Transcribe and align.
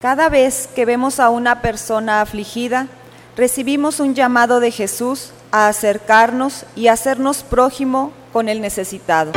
Cada 0.00 0.28
vez 0.28 0.68
que 0.76 0.84
vemos 0.84 1.18
a 1.18 1.28
una 1.28 1.60
persona 1.60 2.20
afligida, 2.20 2.86
recibimos 3.36 3.98
un 3.98 4.14
llamado 4.14 4.60
de 4.60 4.70
Jesús 4.70 5.32
a 5.50 5.66
acercarnos 5.66 6.66
y 6.76 6.86
hacernos 6.86 7.42
prójimo 7.42 8.12
con 8.32 8.48
el 8.48 8.60
necesitado. 8.60 9.32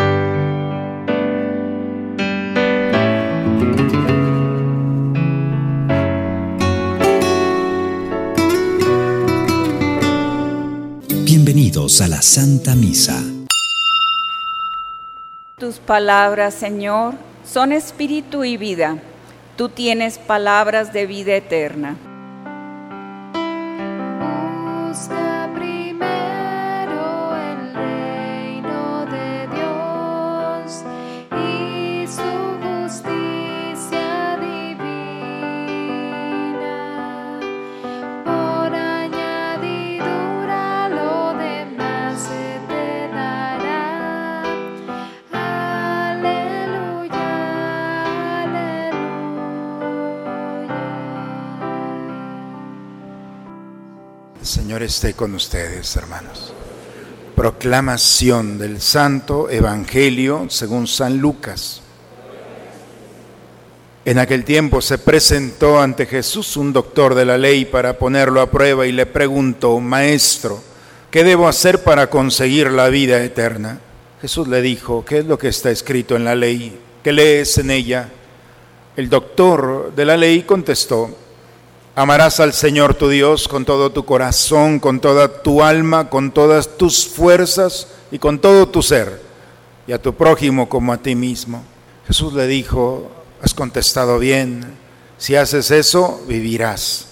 Bienvenidos 11.26 12.02
a 12.02 12.08
la 12.08 12.22
Santa 12.22 12.76
Misa. 12.76 13.20
Tus 15.58 15.80
palabras, 15.80 16.54
Señor, 16.54 17.16
son 17.44 17.72
espíritu 17.72 18.44
y 18.44 18.58
vida. 18.58 19.00
Tú 19.62 19.70
tienes 19.70 20.18
palabras 20.18 20.92
de 20.92 21.06
vida 21.06 21.36
eterna. 21.36 21.96
Señor 54.72 54.84
esté 54.84 55.14
con 55.16 55.36
ustedes, 55.36 55.98
hermanos. 55.98 56.54
Proclamación 57.36 58.58
del 58.58 58.80
Santo 58.80 59.50
Evangelio 59.50 60.46
según 60.48 60.88
San 60.88 61.18
Lucas. 61.18 61.82
En 64.06 64.18
aquel 64.18 64.46
tiempo 64.46 64.80
se 64.80 64.98
presentó 64.98 65.82
ante 65.82 66.06
Jesús 66.06 66.56
un 66.56 66.72
doctor 66.72 67.16
de 67.16 67.26
la 67.26 67.38
ley 67.38 67.66
para 67.66 68.00
ponerlo 68.00 68.40
a 68.40 68.50
prueba 68.50 68.88
y 68.88 68.94
le 68.94 69.06
preguntó, 69.06 69.78
Maestro, 69.82 70.62
¿qué 71.12 71.26
debo 71.26 71.50
hacer 71.50 71.84
para 71.84 72.10
conseguir 72.10 72.72
la 72.72 72.88
vida 72.88 73.22
eterna? 73.22 73.82
Jesús 74.22 74.48
le 74.48 74.62
dijo, 74.62 75.04
¿qué 75.04 75.18
es 75.18 75.26
lo 75.26 75.38
que 75.38 75.50
está 75.50 75.70
escrito 75.70 76.16
en 76.16 76.24
la 76.24 76.36
ley? 76.36 76.80
¿Qué 77.04 77.12
lees 77.12 77.58
en 77.58 77.72
ella? 77.72 78.08
El 78.96 79.10
doctor 79.10 79.92
de 79.94 80.06
la 80.06 80.16
ley 80.16 80.44
contestó, 80.44 81.10
Amarás 81.94 82.40
al 82.40 82.54
Señor 82.54 82.94
tu 82.94 83.10
Dios 83.10 83.50
con 83.50 83.66
todo 83.66 83.92
tu 83.92 84.06
corazón, 84.06 84.80
con 84.80 85.02
toda 85.02 85.42
tu 85.42 85.62
alma, 85.62 86.10
con 86.10 86.32
todas 86.32 86.78
tus 86.78 87.06
fuerzas 87.06 87.88
y 88.12 88.18
con 88.18 88.40
todo 88.40 88.70
tu 88.70 88.82
ser, 88.82 89.22
y 89.88 89.92
a 89.92 90.02
tu 90.02 90.14
prójimo 90.14 90.70
como 90.70 90.94
a 90.94 90.98
ti 90.98 91.16
mismo. 91.16 91.64
Jesús 92.08 92.32
le 92.34 92.48
dijo, 92.48 93.12
has 93.42 93.54
contestado 93.54 94.20
bien, 94.20 94.78
si 95.18 95.36
haces 95.36 95.70
eso, 95.70 96.22
vivirás. 96.28 97.08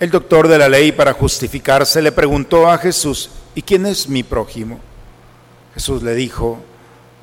El 0.00 0.10
doctor 0.10 0.48
de 0.48 0.56
la 0.56 0.70
ley, 0.70 0.92
para 0.92 1.12
justificarse, 1.12 2.00
le 2.00 2.12
preguntó 2.12 2.70
a 2.70 2.78
Jesús, 2.78 3.28
¿y 3.54 3.60
quién 3.60 3.84
es 3.84 4.08
mi 4.08 4.22
prójimo? 4.22 4.80
Jesús 5.74 6.02
le 6.02 6.14
dijo, 6.14 6.58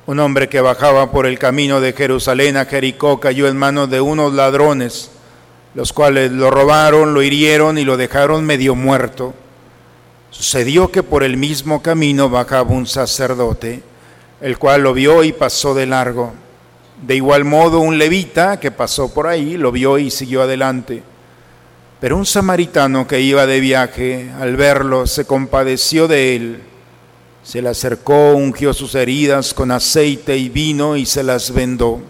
un 0.06 0.20
hombre 0.20 0.48
que 0.48 0.60
bajaba 0.60 1.10
por 1.10 1.26
el 1.26 1.36
camino 1.36 1.80
de 1.80 1.94
Jerusalén 1.94 2.56
a 2.56 2.64
Jericó 2.64 3.18
cayó 3.18 3.48
en 3.48 3.56
manos 3.56 3.90
de 3.90 4.00
unos 4.00 4.32
ladrones 4.32 5.10
los 5.74 5.92
cuales 5.92 6.32
lo 6.32 6.50
robaron, 6.50 7.14
lo 7.14 7.22
hirieron 7.22 7.78
y 7.78 7.84
lo 7.84 7.96
dejaron 7.96 8.44
medio 8.44 8.74
muerto. 8.74 9.34
Sucedió 10.30 10.90
que 10.90 11.02
por 11.02 11.22
el 11.22 11.36
mismo 11.36 11.82
camino 11.82 12.28
bajaba 12.28 12.70
un 12.70 12.86
sacerdote, 12.86 13.82
el 14.40 14.58
cual 14.58 14.82
lo 14.82 14.94
vio 14.94 15.22
y 15.22 15.32
pasó 15.32 15.74
de 15.74 15.86
largo. 15.86 16.32
De 17.02 17.16
igual 17.16 17.44
modo 17.44 17.80
un 17.80 17.98
levita 17.98 18.60
que 18.60 18.70
pasó 18.70 19.12
por 19.12 19.26
ahí 19.26 19.56
lo 19.56 19.72
vio 19.72 19.98
y 19.98 20.10
siguió 20.10 20.42
adelante. 20.42 21.02
Pero 22.00 22.16
un 22.16 22.26
samaritano 22.26 23.06
que 23.06 23.20
iba 23.20 23.46
de 23.46 23.60
viaje, 23.60 24.30
al 24.38 24.56
verlo, 24.56 25.06
se 25.06 25.24
compadeció 25.24 26.08
de 26.08 26.36
él. 26.36 26.62
Se 27.42 27.60
le 27.60 27.68
acercó, 27.68 28.32
ungió 28.32 28.72
sus 28.72 28.94
heridas 28.94 29.52
con 29.52 29.70
aceite 29.70 30.36
y 30.36 30.48
vino 30.48 30.96
y 30.96 31.06
se 31.06 31.22
las 31.22 31.52
vendó. 31.52 32.00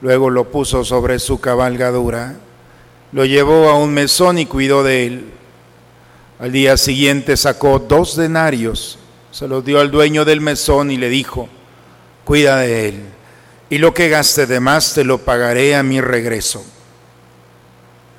Luego 0.00 0.30
lo 0.30 0.50
puso 0.50 0.84
sobre 0.84 1.18
su 1.18 1.40
cabalgadura, 1.40 2.36
lo 3.12 3.24
llevó 3.24 3.68
a 3.68 3.78
un 3.78 3.94
mesón 3.94 4.38
y 4.38 4.46
cuidó 4.46 4.82
de 4.82 5.06
él. 5.06 5.32
Al 6.38 6.52
día 6.52 6.76
siguiente 6.76 7.36
sacó 7.36 7.78
dos 7.78 8.16
denarios, 8.16 8.98
se 9.30 9.48
los 9.48 9.64
dio 9.64 9.80
al 9.80 9.90
dueño 9.90 10.24
del 10.24 10.40
mesón 10.40 10.90
y 10.90 10.96
le 10.96 11.08
dijo, 11.08 11.48
cuida 12.24 12.58
de 12.58 12.88
él, 12.88 13.02
y 13.70 13.78
lo 13.78 13.94
que 13.94 14.08
gaste 14.08 14.46
de 14.46 14.60
más 14.60 14.94
te 14.94 15.04
lo 15.04 15.18
pagaré 15.18 15.74
a 15.74 15.82
mi 15.82 16.00
regreso. 16.00 16.64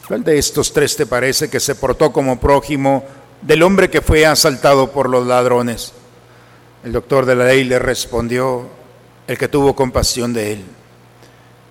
¿Cuál 0.08 0.24
de 0.24 0.38
estos 0.38 0.72
tres 0.72 0.96
te 0.96 1.06
parece 1.06 1.50
que 1.50 1.60
se 1.60 1.76
portó 1.76 2.12
como 2.14 2.40
prójimo 2.40 3.04
del 3.42 3.62
hombre 3.62 3.90
que 3.90 4.02
fue 4.02 4.26
asaltado 4.26 4.92
por 4.92 5.10
los 5.10 5.28
ladrones? 5.28 5.94
El 6.84 6.94
doctor 6.94 7.26
de 7.26 7.36
la 7.36 7.46
ley 7.46 7.66
le 7.66 7.78
respondió, 7.78 8.68
el 9.28 9.38
que 9.38 9.50
tuvo 9.50 9.76
compasión 9.76 10.34
de 10.34 10.54
él. 10.54 10.66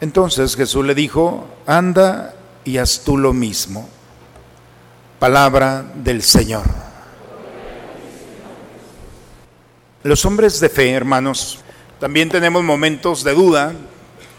Entonces 0.01 0.55
Jesús 0.55 0.85
le 0.85 0.95
dijo, 0.95 1.49
anda 1.67 2.36
y 2.67 2.79
haz 2.79 3.01
tú 3.01 3.17
lo 3.17 3.33
mismo. 3.33 3.89
Palabra 5.19 5.87
del 5.95 6.21
Señor. 6.21 6.65
Los 10.03 10.25
hombres 10.25 10.61
de 10.61 10.69
fe, 10.69 10.91
hermanos, 10.91 11.61
también 11.99 12.29
tenemos 12.29 12.63
momentos 12.63 13.25
de 13.25 13.33
duda 13.33 13.73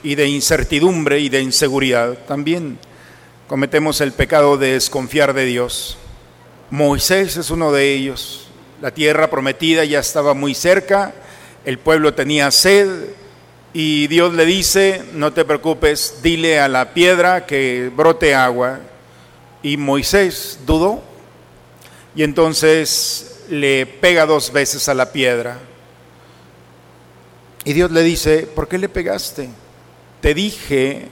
y 0.04 0.16
de 0.16 0.28
incertidumbre 0.28 1.20
y 1.20 1.30
de 1.30 1.42
inseguridad. 1.42 2.18
También 2.28 2.78
cometemos 3.48 4.02
el 4.02 4.12
pecado 4.12 4.58
de 4.58 4.74
desconfiar 4.74 5.34
de 5.34 5.46
Dios. 5.46 5.98
Moisés 6.70 7.38
es 7.38 7.50
uno 7.50 7.72
de 7.72 7.94
ellos. 7.94 8.50
La 8.82 8.92
tierra 8.92 9.30
prometida 9.30 9.86
ya 9.86 10.00
estaba 10.00 10.34
muy 10.34 10.54
cerca, 10.54 11.14
el 11.66 11.80
pueblo 11.80 12.14
tenía 12.14 12.52
sed, 12.52 12.88
y 13.80 14.08
Dios 14.08 14.34
le 14.34 14.44
dice, 14.44 15.04
no 15.14 15.34
te 15.34 15.46
preocupes, 15.46 16.22
dile 16.24 16.60
a 16.60 16.68
la 16.68 16.96
piedra 16.96 17.46
que 17.46 17.92
brote 17.96 18.34
agua. 18.34 18.80
Y 19.62 19.78
Moisés 19.78 20.62
dudó 20.66 21.04
y 22.16 22.24
entonces 22.24 23.44
le 23.50 23.86
pega 23.86 24.26
dos 24.26 24.52
veces 24.52 24.90
a 24.90 24.96
la 24.96 25.12
piedra. 25.12 25.60
Y 27.66 27.74
Dios 27.74 27.92
le 27.92 28.02
dice, 28.02 28.48
¿por 28.48 28.68
qué 28.68 28.80
le 28.80 28.90
pegaste? 28.90 29.48
Te 30.22 30.34
dije 30.34 31.10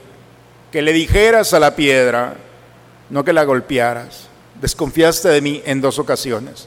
que 0.72 0.82
le 0.82 0.92
dijeras 0.92 1.54
a 1.54 1.60
la 1.60 1.76
piedra, 1.76 2.34
no 3.10 3.24
que 3.24 3.32
la 3.32 3.44
golpearas. 3.44 4.26
Desconfiaste 4.60 5.28
de 5.28 5.40
mí 5.40 5.62
en 5.66 5.80
dos 5.80 6.00
ocasiones. 6.00 6.66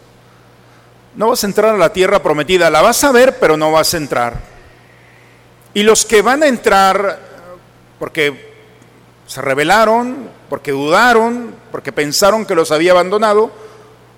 No 1.17 1.27
vas 1.27 1.43
a 1.43 1.47
entrar 1.47 1.75
a 1.75 1.77
la 1.77 1.91
tierra 1.91 2.23
prometida, 2.23 2.69
la 2.69 2.81
vas 2.81 3.03
a 3.03 3.11
ver, 3.11 3.37
pero 3.37 3.57
no 3.57 3.73
vas 3.73 3.93
a 3.93 3.97
entrar. 3.97 4.58
Y 5.79 5.83
los 5.83 6.03
que 6.03 6.21
van 6.21 6.43
a 6.43 6.47
entrar, 6.47 7.17
porque 7.99 8.51
se 9.25 9.41
rebelaron, 9.41 10.29
porque 10.49 10.71
dudaron, 10.71 11.55
porque 11.71 11.93
pensaron 11.93 12.45
que 12.45 12.53
los 12.53 12.71
había 12.71 12.91
abandonado, 12.91 13.49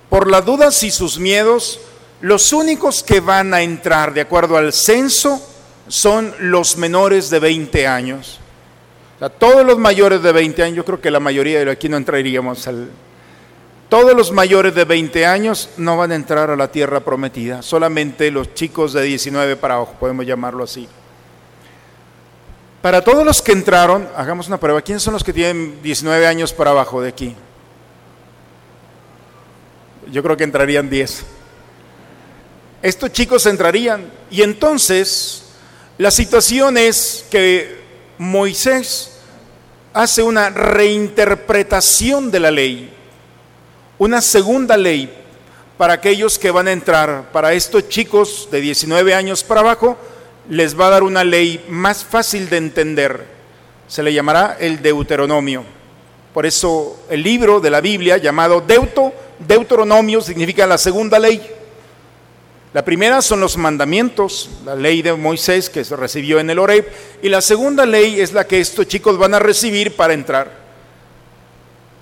por 0.10 0.28
las 0.28 0.44
dudas 0.44 0.82
y 0.82 0.90
sus 0.90 1.20
miedos, 1.20 1.80
los 2.20 2.52
únicos 2.52 3.04
que 3.04 3.20
van 3.20 3.54
a 3.54 3.62
entrar 3.62 4.12
de 4.12 4.22
acuerdo 4.22 4.58
al 4.58 4.74
censo 4.74 5.40
son 5.88 6.34
los 6.40 6.78
menores 6.78 7.30
de 7.30 7.38
20 7.38 7.86
años. 7.86 8.40
O 9.20 9.30
todos 9.30 9.64
los 9.64 9.78
mayores 9.78 10.24
de 10.24 10.32
20 10.32 10.64
años, 10.64 10.78
yo 10.78 10.86
creo 10.86 11.00
que 11.00 11.12
la 11.12 11.20
mayoría 11.20 11.64
de 11.64 11.70
aquí 11.70 11.88
no 11.90 11.98
entraríamos 11.98 12.68
al... 12.68 12.90
Todos 13.88 14.16
los 14.16 14.32
mayores 14.32 14.74
de 14.74 14.86
20 14.86 15.28
años 15.28 15.70
no 15.78 15.96
van 15.96 16.12
a 16.12 16.16
entrar 16.16 16.50
a 16.50 16.56
la 16.56 16.72
tierra 16.72 17.02
prometida, 17.02 17.62
solamente 17.62 18.32
los 18.32 18.56
chicos 18.56 18.94
de 18.94 19.04
19 19.04 19.58
para 19.58 19.76
abajo, 19.76 19.94
podemos 20.00 20.26
llamarlo 20.26 20.64
así. 20.64 20.90
Para 22.82 23.04
todos 23.04 23.24
los 23.24 23.44
que 23.44 23.52
entraron, 23.52 24.10
hagamos 24.16 24.48
una 24.48 24.60
prueba. 24.60 24.82
¿Quiénes 24.82 25.04
son 25.04 25.14
los 25.14 25.24
que 25.24 25.34
tienen 25.34 25.82
19 25.84 26.26
años 26.26 26.52
para 26.52 26.72
abajo 26.72 27.00
de 27.00 27.10
aquí? 27.10 27.36
Yo 30.12 30.24
creo 30.24 30.36
que 30.36 30.44
entrarían 30.44 30.90
10. 30.90 31.24
Estos 32.82 33.12
chicos 33.12 33.46
entrarían. 33.46 34.12
Y 34.32 34.42
entonces, 34.42 35.44
la 36.00 36.10
situación 36.10 36.76
es 36.76 37.24
que 37.30 37.80
Moisés 38.18 39.20
hace 39.94 40.24
una 40.24 40.50
reinterpretación 40.50 42.32
de 42.32 42.40
la 42.40 42.50
ley, 42.50 42.92
una 44.00 44.22
segunda 44.22 44.76
ley 44.76 45.14
para 45.78 45.94
aquellos 45.94 46.40
que 46.40 46.50
van 46.50 46.68
a 46.68 46.72
entrar, 46.72 47.32
para 47.32 47.54
estos 47.54 47.90
chicos 47.90 48.48
de 48.52 48.62
19 48.62 49.14
años 49.14 49.44
para 49.44 49.62
abajo, 49.62 49.98
les 50.50 50.80
va 50.80 50.88
a 50.88 50.92
dar 50.92 51.04
una 51.04 51.24
ley 51.24 51.64
más 51.70 52.04
fácil 52.04 52.50
de 52.50 52.58
entender. 52.58 53.26
Se 53.88 54.04
le 54.04 54.14
llamará 54.14 54.58
el 54.60 54.82
Deuteronomio. 54.82 55.64
Por 56.34 56.46
eso 56.46 57.04
el 57.10 57.24
libro 57.24 57.60
de 57.60 57.70
la 57.70 57.82
Biblia 57.82 58.18
llamado 58.18 58.62
Deuto, 58.62 59.14
Deuteronomio 59.40 60.22
significa 60.22 60.66
la 60.66 60.78
segunda 60.78 61.20
ley. 61.20 61.42
La 62.74 62.86
primera 62.86 63.22
son 63.22 63.42
los 63.42 63.58
mandamientos, 63.58 64.50
la 64.64 64.76
ley 64.76 65.02
de 65.02 65.12
Moisés 65.14 65.70
que 65.70 65.84
se 65.84 65.96
recibió 65.98 66.40
en 66.40 66.50
el 66.50 66.58
Oreb, 66.58 66.88
y 67.22 67.28
la 67.28 67.42
segunda 67.42 67.86
ley 67.86 68.22
es 68.22 68.32
la 68.32 68.48
que 68.48 68.62
estos 68.62 68.88
chicos 68.88 69.18
van 69.18 69.34
a 69.34 69.40
recibir 69.40 69.98
para 69.98 70.14
entrar. 70.14 70.50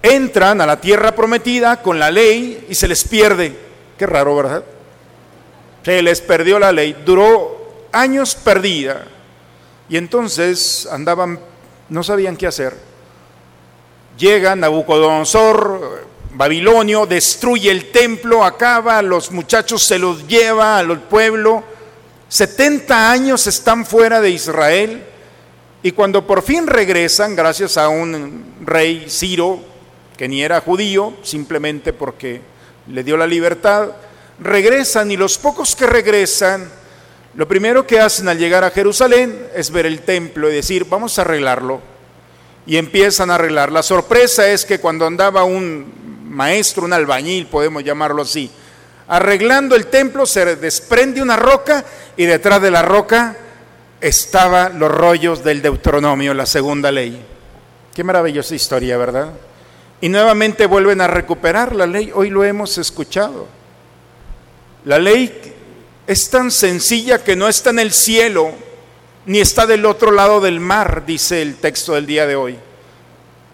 Entran 0.03 0.61
a 0.61 0.67
la 0.67 0.79
tierra 0.79 1.15
prometida 1.15 1.81
con 1.81 1.97
la 1.97 2.11
ley 2.11 2.67
y 2.69 2.75
se 2.75 2.87
les 2.87 3.03
pierde. 3.03 3.55
Qué 3.97 4.05
raro, 4.05 4.35
¿verdad? 4.35 4.63
Se 5.83 6.03
les 6.03 6.21
perdió 6.21 6.59
la 6.59 6.71
ley, 6.71 6.95
duró 7.03 7.58
años 7.91 8.35
perdida 8.35 9.05
y 9.89 9.97
entonces 9.97 10.87
andaban, 10.91 11.39
no 11.89 12.03
sabían 12.03 12.37
qué 12.37 12.47
hacer. 12.47 12.75
Llega 14.17 14.55
Nabucodonosor, 14.55 16.07
Babilonio, 16.31 17.05
destruye 17.05 17.71
el 17.71 17.91
templo, 17.91 18.43
acaba, 18.43 19.01
los 19.01 19.31
muchachos 19.31 19.83
se 19.83 19.97
los 19.97 20.27
lleva 20.27 20.77
al 20.77 21.01
pueblo. 21.01 21.63
70 22.27 23.11
años 23.11 23.47
están 23.47 23.85
fuera 23.85 24.21
de 24.21 24.29
Israel 24.29 25.03
y 25.81 25.91
cuando 25.93 26.27
por 26.27 26.43
fin 26.43 26.67
regresan, 26.67 27.35
gracias 27.35 27.77
a 27.77 27.87
un 27.87 28.55
rey 28.65 29.05
Ciro, 29.09 29.59
que 30.17 30.27
ni 30.27 30.43
era 30.43 30.59
judío, 30.59 31.13
simplemente 31.23 31.93
porque 31.93 32.41
le 32.87 33.03
dio 33.03 33.15
la 33.15 33.25
libertad, 33.25 33.89
regresan 34.39 35.09
y 35.11 35.17
los 35.17 35.37
pocos 35.37 35.75
que 35.75 35.87
regresan, 35.87 36.69
lo 37.35 37.47
primero 37.47 37.85
que 37.85 37.99
hacen 37.99 38.27
al 38.27 38.37
llegar 38.37 38.63
a 38.63 38.71
Jerusalén 38.71 39.47
es 39.55 39.71
ver 39.71 39.85
el 39.85 40.01
templo 40.01 40.49
y 40.49 40.55
decir, 40.55 40.85
vamos 40.85 41.17
a 41.17 41.21
arreglarlo. 41.21 41.81
Y 42.65 42.77
empiezan 42.77 43.31
a 43.31 43.35
arreglar. 43.35 43.71
La 43.71 43.83
sorpresa 43.83 44.47
es 44.49 44.65
que 44.65 44.79
cuando 44.79 45.05
andaba 45.05 45.43
un 45.43 45.91
maestro, 46.29 46.85
un 46.85 46.93
albañil, 46.93 47.47
podemos 47.47 47.83
llamarlo 47.83 48.23
así, 48.23 48.51
arreglando 49.07 49.75
el 49.75 49.87
templo, 49.87 50.25
se 50.25 50.55
desprende 50.55 51.21
una 51.21 51.35
roca 51.35 51.83
y 52.15 52.25
detrás 52.25 52.61
de 52.61 52.71
la 52.71 52.81
roca 52.81 53.35
estaban 54.01 54.79
los 54.79 54.91
rollos 54.91 55.43
del 55.43 55.61
Deuteronomio, 55.61 56.33
la 56.33 56.45
segunda 56.45 56.91
ley. 56.91 57.25
Qué 57.93 58.03
maravillosa 58.03 58.55
historia, 58.55 58.97
¿verdad? 58.97 59.29
Y 60.01 60.09
nuevamente 60.09 60.65
vuelven 60.65 61.01
a 61.01 61.07
recuperar 61.07 61.75
la 61.75 61.85
ley. 61.85 62.11
Hoy 62.13 62.29
lo 62.29 62.43
hemos 62.43 62.77
escuchado. 62.77 63.47
La 64.85 64.97
ley 64.97 65.48
es 66.09 66.27
tan 66.31 66.49
sencilla 66.49 67.23
que 67.23 67.35
no 67.35 67.47
está 67.47 67.69
en 67.69 67.77
el 67.77 67.91
cielo 67.91 68.51
ni 69.27 69.39
está 69.39 69.67
del 69.67 69.85
otro 69.85 70.09
lado 70.09 70.41
del 70.41 70.59
mar, 70.59 71.03
dice 71.05 71.39
el 71.43 71.57
texto 71.57 71.93
del 71.93 72.07
día 72.07 72.25
de 72.25 72.35
hoy. 72.35 72.57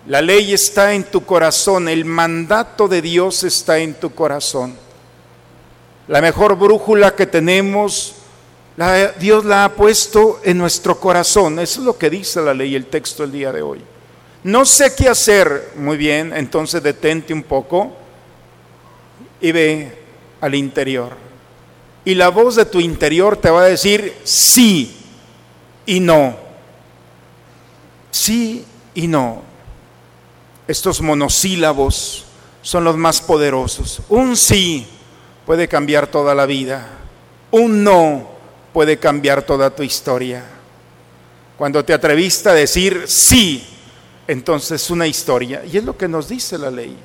La 0.08 0.22
ley 0.22 0.54
está 0.54 0.94
en 0.94 1.04
tu 1.04 1.26
corazón, 1.26 1.90
el 1.90 2.06
mandato 2.06 2.88
de 2.88 3.02
Dios 3.02 3.44
está 3.44 3.80
en 3.80 3.96
tu 3.96 4.16
corazón. 4.16 4.74
La 6.08 6.22
mejor 6.22 6.56
brújula 6.56 7.14
que 7.14 7.26
tenemos, 7.26 8.16
Dios 9.20 9.44
la 9.44 9.66
ha 9.66 9.74
puesto 9.74 10.40
en 10.42 10.58
nuestro 10.58 10.98
corazón. 10.98 11.60
Eso 11.60 11.82
es 11.82 11.86
lo 11.86 11.98
que 11.98 12.10
dice 12.10 12.40
la 12.40 12.54
ley, 12.54 12.74
el 12.74 12.86
texto 12.86 13.24
del 13.24 13.34
día 13.34 13.52
de 13.52 13.64
hoy. 13.64 13.82
No 14.46 14.64
sé 14.64 14.96
qué 14.96 15.10
hacer. 15.10 15.74
Muy 15.76 15.98
bien, 15.98 16.32
entonces 16.34 16.82
detente 16.82 17.34
un 17.34 17.44
poco 17.44 17.92
y 19.42 19.52
ve 19.52 19.92
al 20.40 20.56
interior. 20.56 21.25
Y 22.06 22.14
la 22.14 22.30
voz 22.30 22.56
de 22.56 22.66
tu 22.66 22.80
interior 22.80 23.36
te 23.36 23.50
va 23.50 23.62
a 23.62 23.66
decir 23.66 24.16
sí 24.24 24.96
y 25.88 26.00
no. 26.00 26.38
Sí 28.12 28.64
y 28.94 29.08
no. 29.08 29.42
Estos 30.68 31.02
monosílabos 31.02 32.26
son 32.62 32.84
los 32.84 32.96
más 32.96 33.22
poderosos. 33.22 34.02
Un 34.08 34.38
sí 34.38 34.88
puede 35.46 35.68
cambiar 35.68 36.08
toda 36.08 36.36
la 36.36 36.46
vida. 36.46 36.88
Un 37.52 37.84
no 37.84 38.30
puede 38.72 38.98
cambiar 38.98 39.42
toda 39.44 39.70
tu 39.70 39.84
historia. 39.84 40.44
Cuando 41.58 41.84
te 41.86 41.94
atreviste 41.94 42.50
a 42.50 42.54
decir 42.54 43.06
sí, 43.08 43.66
entonces 44.28 44.90
una 44.90 45.08
historia. 45.08 45.64
Y 45.66 45.78
es 45.78 45.84
lo 45.84 45.98
que 45.98 46.08
nos 46.08 46.28
dice 46.28 46.58
la 46.58 46.70
ley. 46.70 46.96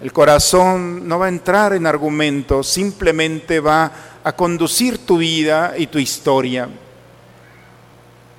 El 0.00 0.12
corazón 0.12 1.08
no 1.08 1.18
va 1.18 1.26
a 1.26 1.30
entrar 1.30 1.72
en 1.72 1.84
argumentos, 1.84 2.68
simplemente 2.68 3.58
va 3.58 3.90
a 4.22 4.32
conducir 4.32 4.98
tu 4.98 5.18
vida 5.18 5.74
y 5.76 5.88
tu 5.88 5.98
historia. 5.98 6.68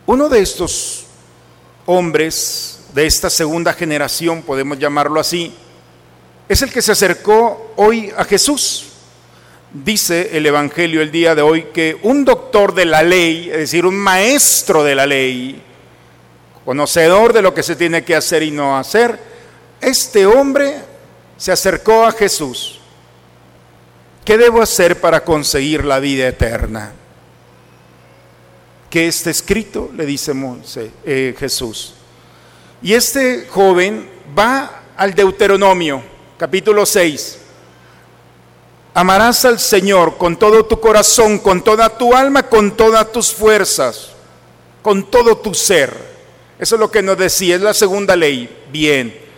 Uno 0.05 0.29
de 0.29 0.39
estos 0.39 1.05
hombres 1.85 2.85
de 2.93 3.05
esta 3.05 3.29
segunda 3.29 3.73
generación, 3.73 4.41
podemos 4.43 4.79
llamarlo 4.79 5.19
así, 5.19 5.53
es 6.47 6.61
el 6.61 6.71
que 6.71 6.81
se 6.81 6.93
acercó 6.93 7.73
hoy 7.75 8.11
a 8.15 8.23
Jesús. 8.23 8.85
Dice 9.71 10.35
el 10.35 10.45
Evangelio 10.45 11.01
el 11.01 11.11
día 11.11 11.35
de 11.35 11.41
hoy 11.41 11.67
que 11.73 11.99
un 12.03 12.23
doctor 12.23 12.73
de 12.73 12.85
la 12.85 13.03
ley, 13.03 13.49
es 13.51 13.57
decir, 13.57 13.85
un 13.85 13.97
maestro 13.97 14.83
de 14.83 14.95
la 14.95 15.05
ley, 15.05 15.61
conocedor 16.63 17.33
de 17.33 17.41
lo 17.41 17.53
que 17.53 17.63
se 17.63 17.75
tiene 17.75 18.03
que 18.03 18.15
hacer 18.15 18.43
y 18.43 18.49
no 18.49 18.77
hacer, 18.77 19.19
este 19.81 20.25
hombre 20.25 20.88
se 21.39 21.53
acercó 21.53 22.05
a 22.05 22.11
Jesús. 22.11 22.79
¿Qué 24.25 24.37
debo 24.37 24.61
hacer 24.61 24.99
para 24.99 25.23
conseguir 25.23 25.85
la 25.85 25.99
vida 25.99 26.27
eterna? 26.27 26.91
¿Qué 28.89 29.07
está 29.07 29.29
escrito? 29.29 29.89
Le 29.95 30.05
dice 30.05 30.33
eh, 31.05 31.33
Jesús. 31.39 31.93
Y 32.81 32.93
este 32.93 33.47
joven 33.49 34.09
va 34.37 34.83
al 34.97 35.15
Deuteronomio, 35.15 36.03
capítulo 36.37 36.85
6. 36.85 37.39
Amarás 38.93 39.45
al 39.45 39.59
Señor 39.59 40.17
con 40.17 40.37
todo 40.37 40.65
tu 40.65 40.79
corazón, 40.81 41.39
con 41.39 41.63
toda 41.63 41.89
tu 41.89 42.13
alma, 42.13 42.43
con 42.43 42.75
todas 42.75 43.09
tus 43.13 43.31
fuerzas, 43.33 44.09
con 44.81 45.09
todo 45.09 45.37
tu 45.37 45.53
ser. 45.53 45.95
Eso 46.59 46.75
es 46.75 46.79
lo 46.81 46.91
que 46.91 47.01
nos 47.01 47.17
decía, 47.17 47.55
es 47.55 47.61
la 47.61 47.73
segunda 47.73 48.17
ley. 48.17 48.63
Bien. 48.71 49.28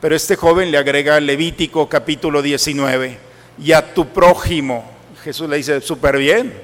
Pero 0.00 0.16
este 0.16 0.34
joven 0.34 0.70
le 0.70 0.78
agrega 0.78 1.20
Levítico 1.20 1.88
capítulo 1.88 2.40
19. 2.40 3.18
Y 3.62 3.72
a 3.72 3.92
tu 3.92 4.08
prójimo. 4.08 4.84
Jesús 5.22 5.48
le 5.48 5.58
dice, 5.58 5.80
súper 5.82 6.16
bien. 6.16 6.54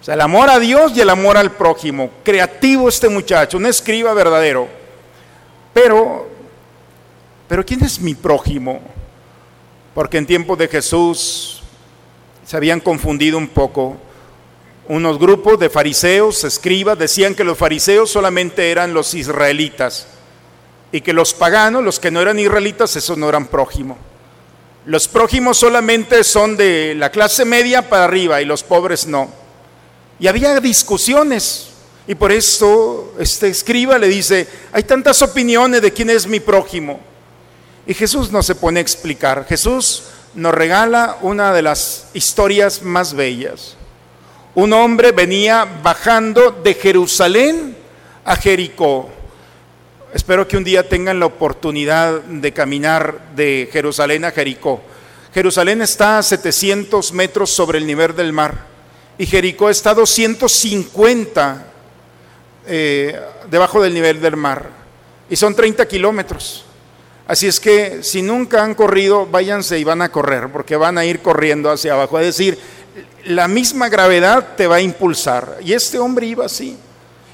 O 0.00 0.04
sea, 0.04 0.14
el 0.14 0.20
amor 0.20 0.48
a 0.48 0.60
Dios 0.60 0.92
y 0.94 1.00
el 1.00 1.10
amor 1.10 1.36
al 1.36 1.50
prójimo. 1.52 2.10
Creativo 2.22 2.88
este 2.88 3.08
muchacho, 3.08 3.56
un 3.56 3.66
escriba 3.66 4.14
verdadero. 4.14 4.68
Pero, 5.74 6.28
pero 7.48 7.66
¿quién 7.66 7.82
es 7.82 7.98
mi 8.00 8.14
prójimo? 8.14 8.80
Porque 9.94 10.18
en 10.18 10.26
tiempos 10.26 10.56
de 10.58 10.68
Jesús 10.68 11.62
se 12.44 12.56
habían 12.56 12.78
confundido 12.78 13.38
un 13.38 13.48
poco 13.48 13.96
unos 14.88 15.18
grupos 15.18 15.58
de 15.58 15.68
fariseos, 15.68 16.44
escribas, 16.44 16.96
decían 16.96 17.34
que 17.34 17.42
los 17.42 17.58
fariseos 17.58 18.08
solamente 18.08 18.70
eran 18.70 18.94
los 18.94 19.14
israelitas 19.14 20.06
y 20.96 21.00
que 21.00 21.12
los 21.12 21.34
paganos, 21.34 21.84
los 21.84 22.00
que 22.00 22.10
no 22.10 22.20
eran 22.20 22.38
israelitas, 22.38 22.96
esos 22.96 23.18
no 23.18 23.28
eran 23.28 23.46
prójimo. 23.46 23.98
Los 24.86 25.08
prójimos 25.08 25.58
solamente 25.58 26.24
son 26.24 26.56
de 26.56 26.94
la 26.96 27.10
clase 27.10 27.44
media 27.44 27.88
para 27.88 28.04
arriba 28.04 28.40
y 28.40 28.44
los 28.44 28.62
pobres 28.62 29.06
no. 29.06 29.28
Y 30.18 30.26
había 30.26 30.58
discusiones 30.60 31.68
y 32.06 32.14
por 32.14 32.32
eso 32.32 33.12
este 33.18 33.48
escriba 33.48 33.98
le 33.98 34.08
dice, 34.08 34.48
hay 34.72 34.84
tantas 34.84 35.20
opiniones 35.22 35.82
de 35.82 35.92
quién 35.92 36.10
es 36.10 36.26
mi 36.26 36.40
prójimo. 36.40 37.00
Y 37.86 37.94
Jesús 37.94 38.30
no 38.32 38.42
se 38.42 38.54
pone 38.54 38.80
a 38.80 38.82
explicar. 38.82 39.44
Jesús 39.48 40.04
nos 40.34 40.54
regala 40.54 41.18
una 41.20 41.52
de 41.52 41.62
las 41.62 42.06
historias 42.14 42.82
más 42.82 43.12
bellas 43.12 43.76
un 44.56 44.72
hombre 44.72 45.12
venía 45.12 45.68
bajando 45.82 46.50
de 46.50 46.72
Jerusalén 46.72 47.76
a 48.24 48.36
Jericó. 48.36 49.10
Espero 50.14 50.46
que 50.46 50.56
un 50.56 50.64
día 50.64 50.88
tengan 50.88 51.18
la 51.18 51.26
oportunidad 51.26 52.20
de 52.22 52.52
caminar 52.52 53.34
de 53.34 53.68
Jerusalén 53.72 54.24
a 54.24 54.30
Jericó. 54.30 54.80
Jerusalén 55.34 55.82
está 55.82 56.18
a 56.18 56.22
700 56.22 57.12
metros 57.12 57.50
sobre 57.50 57.78
el 57.78 57.86
nivel 57.86 58.14
del 58.14 58.32
mar 58.32 58.66
y 59.18 59.26
Jericó 59.26 59.68
está 59.68 59.90
a 59.90 59.94
250 59.94 61.66
eh, 62.68 63.20
debajo 63.50 63.82
del 63.82 63.94
nivel 63.94 64.20
del 64.20 64.36
mar 64.36 64.70
y 65.28 65.36
son 65.36 65.54
30 65.54 65.86
kilómetros. 65.86 66.64
Así 67.26 67.48
es 67.48 67.58
que 67.58 68.04
si 68.04 68.22
nunca 68.22 68.62
han 68.62 68.74
corrido, 68.74 69.26
váyanse 69.26 69.78
y 69.78 69.84
van 69.84 70.00
a 70.00 70.12
correr, 70.12 70.50
porque 70.52 70.76
van 70.76 70.96
a 70.96 71.04
ir 71.04 71.20
corriendo 71.20 71.70
hacia 71.70 71.94
abajo. 71.94 72.20
Es 72.20 72.26
decir, 72.26 72.56
la 73.24 73.48
misma 73.48 73.88
gravedad 73.88 74.54
te 74.56 74.68
va 74.68 74.76
a 74.76 74.80
impulsar. 74.80 75.58
Y 75.64 75.72
este 75.72 75.98
hombre 75.98 76.26
iba 76.26 76.46
así, 76.46 76.78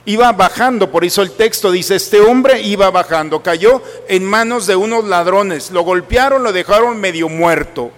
iba 0.04 0.32
bajando, 0.32 0.90
por 0.90 1.04
eso 1.04 1.22
el 1.22 1.32
texto 1.32 1.70
dice, 1.70 1.96
este 1.96 2.20
hombre 2.20 2.60
iba 2.60 2.90
bajando, 2.90 3.42
cayó 3.42 3.82
en 4.08 4.24
manos 4.24 4.66
de 4.66 4.76
unos 4.76 5.04
ladrones, 5.04 5.70
lo 5.70 5.82
golpearon, 5.82 6.42
lo 6.42 6.52
dejaron 6.52 7.00
medio 7.00 7.28
muerto. 7.28 7.90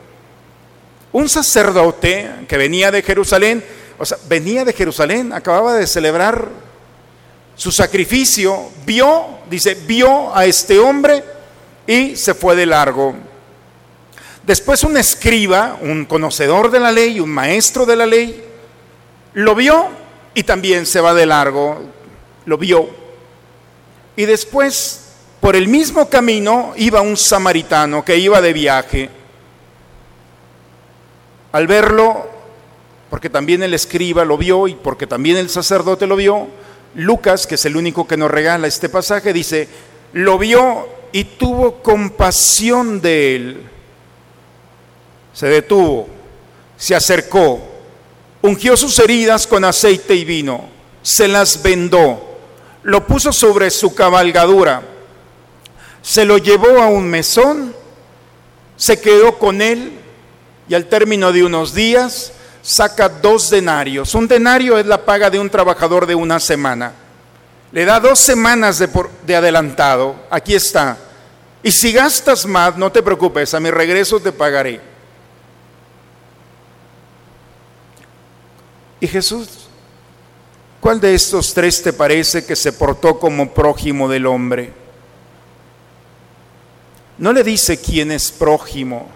Un 1.12 1.28
sacerdote 1.28 2.30
que 2.48 2.56
venía 2.56 2.90
de 2.90 3.02
Jerusalén, 3.02 3.64
o 3.98 4.04
sea, 4.04 4.18
venía 4.28 4.64
de 4.64 4.72
Jerusalén, 4.72 5.32
acababa 5.32 5.74
de 5.74 5.86
celebrar 5.86 6.48
su 7.54 7.70
sacrificio, 7.70 8.70
vio, 8.84 9.38
dice, 9.48 9.74
vio 9.74 10.36
a 10.36 10.44
este 10.44 10.78
hombre 10.78 11.22
y 11.86 12.16
se 12.16 12.34
fue 12.34 12.56
de 12.56 12.66
largo. 12.66 13.14
Después 14.42 14.84
un 14.84 14.96
escriba, 14.96 15.78
un 15.80 16.04
conocedor 16.04 16.70
de 16.70 16.80
la 16.80 16.92
ley, 16.92 17.20
un 17.20 17.30
maestro 17.30 17.86
de 17.86 17.96
la 17.96 18.04
ley, 18.04 18.44
lo 19.32 19.54
vio 19.54 20.03
y 20.34 20.42
también 20.42 20.84
se 20.84 21.00
va 21.00 21.14
de 21.14 21.26
largo, 21.26 21.80
lo 22.44 22.58
vio. 22.58 22.88
Y 24.16 24.24
después, 24.24 25.12
por 25.40 25.56
el 25.56 25.68
mismo 25.68 26.08
camino, 26.08 26.72
iba 26.76 27.00
un 27.00 27.16
samaritano 27.16 28.04
que 28.04 28.16
iba 28.16 28.40
de 28.40 28.52
viaje. 28.52 29.10
Al 31.52 31.66
verlo, 31.66 32.28
porque 33.10 33.30
también 33.30 33.62
el 33.62 33.74
escriba 33.74 34.24
lo 34.24 34.36
vio 34.36 34.66
y 34.66 34.74
porque 34.74 35.06
también 35.06 35.36
el 35.36 35.48
sacerdote 35.48 36.06
lo 36.06 36.16
vio, 36.16 36.48
Lucas, 36.96 37.46
que 37.46 37.54
es 37.54 37.64
el 37.64 37.76
único 37.76 38.06
que 38.06 38.16
nos 38.16 38.30
regala 38.30 38.66
este 38.66 38.88
pasaje, 38.88 39.32
dice, 39.32 39.68
lo 40.12 40.38
vio 40.38 40.88
y 41.12 41.24
tuvo 41.24 41.82
compasión 41.82 43.00
de 43.00 43.36
él. 43.36 43.62
Se 45.32 45.46
detuvo, 45.46 46.08
se 46.76 46.94
acercó, 46.94 47.73
ungió 48.44 48.76
sus 48.76 48.98
heridas 48.98 49.46
con 49.46 49.64
aceite 49.64 50.14
y 50.14 50.26
vino, 50.26 50.68
se 51.00 51.28
las 51.28 51.62
vendó, 51.62 52.38
lo 52.82 53.06
puso 53.06 53.32
sobre 53.32 53.70
su 53.70 53.94
cabalgadura, 53.94 54.82
se 56.02 56.26
lo 56.26 56.36
llevó 56.36 56.82
a 56.82 56.88
un 56.88 57.08
mesón, 57.08 57.74
se 58.76 59.00
quedó 59.00 59.38
con 59.38 59.62
él 59.62 59.92
y 60.68 60.74
al 60.74 60.84
término 60.84 61.32
de 61.32 61.42
unos 61.42 61.72
días 61.72 62.32
saca 62.60 63.08
dos 63.08 63.48
denarios. 63.48 64.14
Un 64.14 64.28
denario 64.28 64.76
es 64.76 64.84
la 64.84 65.06
paga 65.06 65.30
de 65.30 65.38
un 65.38 65.48
trabajador 65.48 66.04
de 66.04 66.14
una 66.14 66.38
semana. 66.38 66.92
Le 67.72 67.86
da 67.86 67.98
dos 67.98 68.18
semanas 68.18 68.78
de, 68.78 68.90
de, 69.26 69.36
adelantado. 69.36 70.16
Aquí 70.28 70.54
está. 70.54 70.98
Y 71.62 71.72
si 71.72 71.92
gastas 71.92 72.44
más, 72.44 72.76
no 72.76 72.92
te 72.92 73.02
preocupes, 73.02 73.54
a 73.54 73.60
mi 73.60 73.70
regreso 73.70 74.20
te 74.20 74.32
pagaré. 74.32 74.93
Y 79.04 79.06
Jesús, 79.06 79.68
¿cuál 80.80 80.98
de 80.98 81.14
estos 81.14 81.52
tres 81.52 81.82
te 81.82 81.92
parece 81.92 82.46
que 82.46 82.56
se 82.56 82.72
portó 82.72 83.18
como 83.18 83.52
prójimo 83.52 84.08
del 84.08 84.24
hombre? 84.24 84.72
No 87.18 87.30
le 87.30 87.44
dice 87.44 87.78
quién 87.78 88.10
es 88.10 88.32
prójimo 88.32 89.10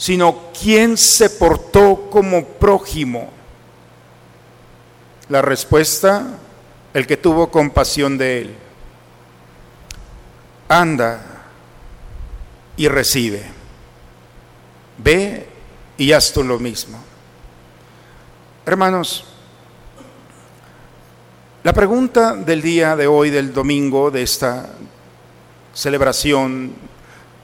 sino 0.00 0.50
quién 0.58 0.96
se 0.96 1.28
portó 1.28 2.08
como 2.10 2.42
prójimo. 2.42 3.28
La 5.28 5.42
respuesta, 5.42 6.38
el 6.94 7.06
que 7.06 7.18
tuvo 7.18 7.50
compasión 7.50 8.16
de 8.16 8.40
él. 8.40 8.54
Anda 10.70 11.22
y 12.78 12.88
recibe. 12.88 13.42
Ve 14.96 15.46
y 15.98 16.12
haz 16.12 16.32
tú 16.32 16.42
lo 16.42 16.58
mismo. 16.58 17.09
Hermanos, 18.66 19.24
la 21.62 21.72
pregunta 21.72 22.34
del 22.34 22.62
día 22.62 22.96
de 22.96 23.06
hoy, 23.06 23.30
del 23.30 23.52
domingo, 23.52 24.10
de 24.10 24.22
esta 24.22 24.70
celebración 25.72 26.74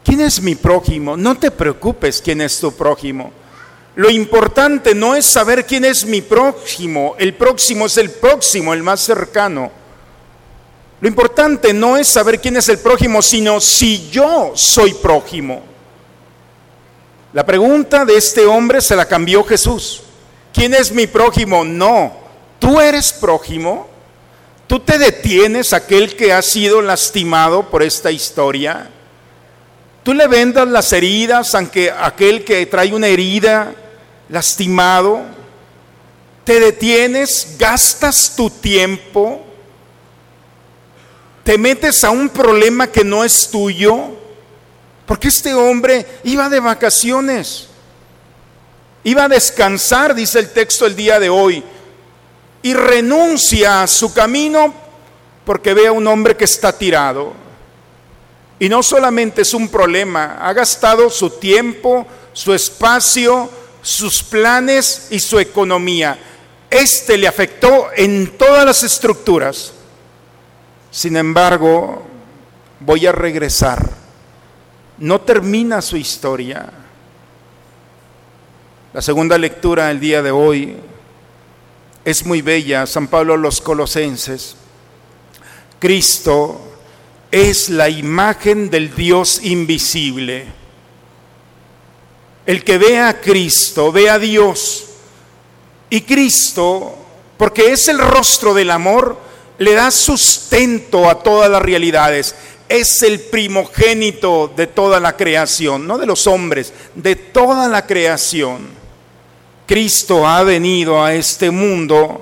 ¿Quién 0.06 0.20
es 0.20 0.40
mi 0.40 0.54
prójimo? 0.54 1.16
No 1.16 1.34
te 1.34 1.50
preocupes 1.50 2.22
quién 2.22 2.40
es 2.40 2.60
tu 2.60 2.70
prójimo. 2.70 3.32
Lo 3.96 4.08
importante 4.08 4.94
no 4.94 5.16
es 5.16 5.26
saber 5.26 5.66
quién 5.66 5.84
es 5.84 6.06
mi 6.06 6.22
prójimo. 6.22 7.16
El 7.18 7.34
próximo 7.34 7.86
es 7.86 7.96
el 7.96 8.10
próximo, 8.10 8.72
el 8.72 8.84
más 8.84 9.00
cercano. 9.00 9.68
Lo 11.00 11.08
importante 11.08 11.74
no 11.74 11.96
es 11.96 12.06
saber 12.06 12.40
quién 12.40 12.56
es 12.56 12.68
el 12.68 12.78
prójimo, 12.78 13.20
sino 13.20 13.60
si 13.60 14.08
yo 14.08 14.52
soy 14.54 14.94
prójimo. 14.94 15.60
La 17.32 17.44
pregunta 17.44 18.04
de 18.04 18.16
este 18.16 18.46
hombre 18.46 18.80
se 18.80 18.94
la 18.94 19.06
cambió 19.06 19.42
Jesús. 19.42 20.04
¿Quién 20.56 20.72
es 20.72 20.90
mi 20.90 21.06
prójimo? 21.06 21.64
No. 21.64 22.16
¿Tú 22.58 22.80
eres 22.80 23.12
prójimo? 23.12 23.86
¿Tú 24.66 24.80
te 24.80 24.98
detienes 24.98 25.74
aquel 25.74 26.16
que 26.16 26.32
ha 26.32 26.40
sido 26.40 26.80
lastimado 26.80 27.68
por 27.68 27.82
esta 27.82 28.10
historia? 28.10 28.88
Tú 30.02 30.14
le 30.14 30.26
vendas 30.26 30.66
las 30.66 30.90
heridas 30.94 31.54
aunque 31.54 31.90
aquel 31.90 32.42
que 32.42 32.64
trae 32.64 32.94
una 32.94 33.06
herida 33.06 33.74
lastimado. 34.30 35.20
Te 36.44 36.58
detienes, 36.58 37.56
gastas 37.58 38.32
tu 38.34 38.48
tiempo, 38.48 39.44
te 41.44 41.58
metes 41.58 42.02
a 42.02 42.08
un 42.08 42.30
problema 42.30 42.86
que 42.86 43.04
no 43.04 43.24
es 43.24 43.50
tuyo. 43.50 44.16
Porque 45.04 45.28
este 45.28 45.52
hombre 45.52 46.06
iba 46.24 46.48
de 46.48 46.60
vacaciones, 46.60 47.68
iba 49.06 49.24
a 49.24 49.28
descansar, 49.28 50.16
dice 50.16 50.40
el 50.40 50.50
texto 50.50 50.84
el 50.84 50.96
día 50.96 51.20
de 51.20 51.30
hoy, 51.30 51.62
y 52.60 52.74
renuncia 52.74 53.82
a 53.82 53.86
su 53.86 54.12
camino 54.12 54.74
porque 55.44 55.74
ve 55.74 55.86
a 55.86 55.92
un 55.92 56.08
hombre 56.08 56.36
que 56.36 56.44
está 56.44 56.76
tirado. 56.76 57.32
Y 58.58 58.68
no 58.68 58.82
solamente 58.82 59.42
es 59.42 59.54
un 59.54 59.68
problema, 59.68 60.38
ha 60.40 60.52
gastado 60.52 61.08
su 61.08 61.30
tiempo, 61.30 62.04
su 62.32 62.52
espacio, 62.52 63.48
sus 63.80 64.24
planes 64.24 65.06
y 65.10 65.20
su 65.20 65.38
economía. 65.38 66.18
Este 66.68 67.16
le 67.16 67.28
afectó 67.28 67.90
en 67.94 68.36
todas 68.36 68.66
las 68.66 68.82
estructuras. 68.82 69.72
Sin 70.90 71.16
embargo, 71.16 72.02
voy 72.80 73.06
a 73.06 73.12
regresar. 73.12 73.88
No 74.98 75.20
termina 75.20 75.80
su 75.80 75.96
historia. 75.96 76.85
La 78.96 79.02
segunda 79.02 79.36
lectura 79.36 79.88
del 79.88 80.00
día 80.00 80.22
de 80.22 80.30
hoy 80.30 80.74
es 82.02 82.24
muy 82.24 82.40
bella. 82.40 82.86
San 82.86 83.08
Pablo 83.08 83.36
los 83.36 83.60
Colosenses. 83.60 84.56
Cristo 85.78 86.58
es 87.30 87.68
la 87.68 87.90
imagen 87.90 88.70
del 88.70 88.94
Dios 88.94 89.40
invisible. 89.42 90.46
El 92.46 92.64
que 92.64 92.78
ve 92.78 92.98
a 92.98 93.20
Cristo, 93.20 93.92
ve 93.92 94.08
a 94.08 94.18
Dios. 94.18 94.86
Y 95.90 96.00
Cristo, 96.00 96.96
porque 97.36 97.72
es 97.72 97.88
el 97.88 97.98
rostro 97.98 98.54
del 98.54 98.70
amor, 98.70 99.20
le 99.58 99.74
da 99.74 99.90
sustento 99.90 101.10
a 101.10 101.22
todas 101.22 101.50
las 101.50 101.60
realidades. 101.60 102.34
Es 102.66 103.02
el 103.02 103.20
primogénito 103.20 104.50
de 104.56 104.66
toda 104.66 105.00
la 105.00 105.18
creación, 105.18 105.86
no 105.86 105.98
de 105.98 106.06
los 106.06 106.26
hombres, 106.26 106.72
de 106.94 107.14
toda 107.14 107.68
la 107.68 107.86
creación. 107.86 108.75
Cristo 109.66 110.26
ha 110.26 110.42
venido 110.44 111.02
a 111.02 111.14
este 111.14 111.50
mundo 111.50 112.20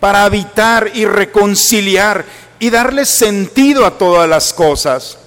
para 0.00 0.24
habitar 0.24 0.90
y 0.94 1.04
reconciliar 1.04 2.24
y 2.58 2.70
darle 2.70 3.04
sentido 3.04 3.84
a 3.84 3.98
todas 3.98 4.28
las 4.28 4.52
cosas 4.52 5.18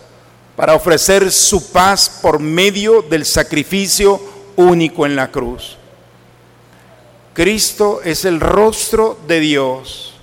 para 0.56 0.74
ofrecer 0.74 1.32
su 1.32 1.72
paz 1.72 2.20
por 2.22 2.40
medio 2.40 3.04
del 3.04 3.26
sacrificio 3.26 4.20
único 4.56 5.06
en 5.06 5.16
la 5.16 5.32
cruz. 5.32 5.78
Cristo 7.34 8.02
es 8.04 8.26
el 8.26 8.40
rostro 8.40 9.20
de 9.28 9.40
Dios 9.40 10.16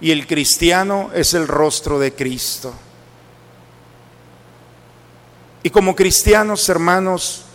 y 0.00 0.10
el 0.10 0.26
cristiano 0.26 1.10
es 1.14 1.34
el 1.34 1.46
rostro 1.46 1.98
de 1.98 2.14
Cristo. 2.14 2.72
Y 5.62 5.70
como 5.70 5.96
cristianos, 5.96 6.68
hermanos, 6.68 7.45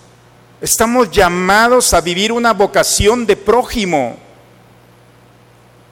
estamos 0.62 1.12
llamados 1.12 1.94
a 1.94 2.02
vivir 2.02 2.32
una 2.32 2.54
vocación 2.54 3.26
de 3.26 3.36
prójimo 3.36 4.18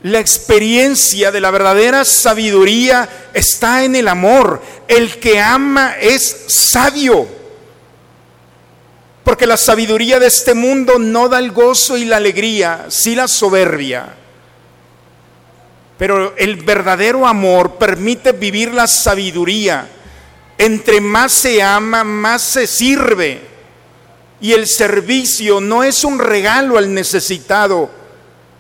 la 0.03 0.19
experiencia 0.19 1.29
de 1.31 1.41
la 1.41 1.51
verdadera 1.51 2.05
sabiduría 2.05 3.09
está 3.33 3.83
en 3.83 3.95
el 3.97 4.07
amor. 4.07 4.61
El 4.87 5.19
que 5.19 5.39
ama 5.39 5.95
es 5.99 6.45
sabio. 6.47 7.27
Porque 9.25 9.45
la 9.45 9.57
sabiduría 9.57 10.19
de 10.19 10.27
este 10.27 10.53
mundo 10.53 10.97
no 10.99 11.27
da 11.27 11.39
el 11.39 11.51
gozo 11.51 11.97
y 11.97 12.05
la 12.05 12.17
alegría, 12.17 12.85
sí 12.87 13.13
la 13.13 13.27
soberbia. 13.27 14.15
Pero 15.97 16.33
el 16.37 16.55
verdadero 16.55 17.27
amor 17.27 17.75
permite 17.75 18.31
vivir 18.31 18.73
la 18.73 18.87
sabiduría. 18.87 19.89
Entre 20.57 21.01
más 21.01 21.33
se 21.33 21.61
ama, 21.61 22.05
más 22.05 22.41
se 22.41 22.65
sirve. 22.65 23.48
Y 24.41 24.53
el 24.53 24.67
servicio 24.67 25.59
no 25.59 25.83
es 25.83 26.03
un 26.03 26.19
regalo 26.19 26.77
al 26.77 26.93
necesitado, 26.93 27.89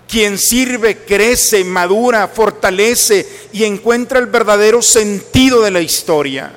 quien 0.09 0.37
sirve 0.37 0.97
crece, 1.05 1.63
madura, 1.63 2.27
fortalece 2.27 3.25
y 3.53 3.63
encuentra 3.63 4.19
el 4.19 4.25
verdadero 4.25 4.81
sentido 4.81 5.61
de 5.61 5.71
la 5.71 5.81
historia. 5.81 6.51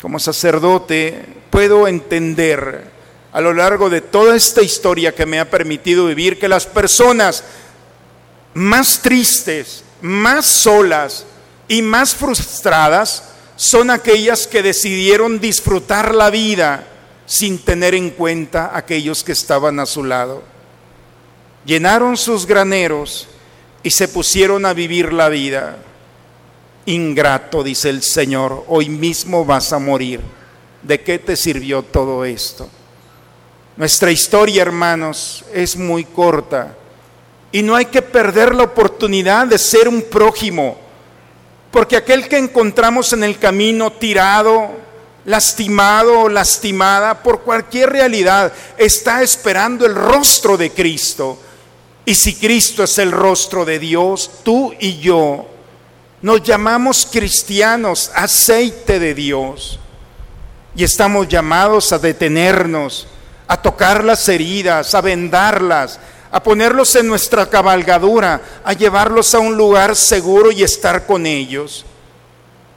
Como 0.00 0.18
sacerdote 0.18 1.24
puedo 1.50 1.86
entender 1.86 2.90
a 3.32 3.40
lo 3.40 3.54
largo 3.54 3.88
de 3.88 4.00
toda 4.00 4.34
esta 4.34 4.62
historia 4.62 5.14
que 5.14 5.26
me 5.26 5.38
ha 5.38 5.48
permitido 5.48 6.06
vivir 6.06 6.38
que 6.38 6.48
las 6.48 6.66
personas 6.66 7.44
más 8.54 9.00
tristes, 9.00 9.84
más 10.00 10.46
solas 10.46 11.24
y 11.68 11.82
más 11.82 12.14
frustradas 12.14 13.24
son 13.56 13.90
aquellas 13.90 14.46
que 14.46 14.62
decidieron 14.62 15.40
disfrutar 15.40 16.14
la 16.14 16.30
vida 16.30 16.88
sin 17.26 17.58
tener 17.58 17.94
en 17.94 18.10
cuenta 18.10 18.76
aquellos 18.76 19.22
que 19.24 19.32
estaban 19.32 19.80
a 19.80 19.86
su 19.86 20.04
lado. 20.04 20.42
Llenaron 21.64 22.16
sus 22.16 22.46
graneros 22.46 23.28
y 23.82 23.90
se 23.90 24.08
pusieron 24.08 24.66
a 24.66 24.72
vivir 24.72 25.12
la 25.12 25.28
vida. 25.28 25.76
Ingrato, 26.86 27.62
dice 27.62 27.90
el 27.90 28.02
Señor, 28.02 28.64
hoy 28.68 28.88
mismo 28.88 29.44
vas 29.44 29.72
a 29.72 29.78
morir. 29.78 30.20
¿De 30.82 31.00
qué 31.00 31.18
te 31.18 31.36
sirvió 31.36 31.82
todo 31.82 32.24
esto? 32.24 32.68
Nuestra 33.76 34.10
historia, 34.10 34.62
hermanos, 34.62 35.44
es 35.52 35.76
muy 35.76 36.04
corta 36.04 36.76
y 37.52 37.62
no 37.62 37.76
hay 37.76 37.84
que 37.84 38.02
perder 38.02 38.54
la 38.54 38.64
oportunidad 38.64 39.46
de 39.46 39.58
ser 39.58 39.86
un 39.86 40.02
prójimo, 40.02 40.78
porque 41.70 41.96
aquel 41.96 42.26
que 42.26 42.38
encontramos 42.38 43.12
en 43.12 43.22
el 43.24 43.38
camino 43.38 43.92
tirado, 43.92 44.70
lastimado 45.24 46.20
o 46.20 46.28
lastimada 46.28 47.22
por 47.22 47.42
cualquier 47.42 47.90
realidad, 47.90 48.52
está 48.76 49.22
esperando 49.22 49.86
el 49.86 49.94
rostro 49.94 50.56
de 50.56 50.70
Cristo. 50.70 51.38
Y 52.04 52.14
si 52.14 52.34
Cristo 52.34 52.82
es 52.82 52.98
el 52.98 53.12
rostro 53.12 53.64
de 53.64 53.78
Dios, 53.78 54.30
tú 54.42 54.74
y 54.80 54.98
yo 54.98 55.46
nos 56.22 56.42
llamamos 56.42 57.06
cristianos, 57.10 58.10
aceite 58.14 58.98
de 58.98 59.14
Dios. 59.14 59.78
Y 60.74 60.84
estamos 60.84 61.28
llamados 61.28 61.92
a 61.92 61.98
detenernos, 61.98 63.06
a 63.46 63.60
tocar 63.60 64.04
las 64.04 64.28
heridas, 64.28 64.94
a 64.94 65.00
vendarlas, 65.00 66.00
a 66.30 66.42
ponerlos 66.42 66.96
en 66.96 67.08
nuestra 67.08 67.48
cabalgadura, 67.50 68.40
a 68.64 68.72
llevarlos 68.72 69.34
a 69.34 69.38
un 69.38 69.56
lugar 69.56 69.94
seguro 69.94 70.50
y 70.50 70.62
estar 70.62 71.06
con 71.06 71.26
ellos. 71.26 71.84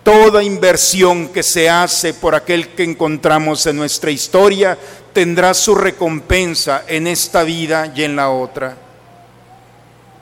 Toda 0.06 0.44
inversión 0.44 1.30
que 1.30 1.42
se 1.42 1.68
hace 1.68 2.14
por 2.14 2.36
aquel 2.36 2.76
que 2.76 2.84
encontramos 2.84 3.66
en 3.66 3.76
nuestra 3.76 4.12
historia 4.12 4.78
tendrá 5.12 5.56
su 5.56 5.74
recompensa 5.74 6.84
en 6.88 7.08
esta 7.08 7.42
vida 7.42 7.92
y 7.96 8.04
en 8.04 8.16
la 8.16 8.30
otra. 8.30 8.78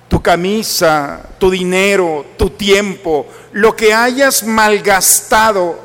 Tu 0.08 0.22
camisa, 0.22 1.22
tu 1.38 1.52
dinero, 1.52 2.28
tu 2.38 2.52
tiempo, 2.52 3.28
lo 3.52 3.76
que 3.76 3.94
hayas 3.94 4.46
malgastado, 4.46 5.78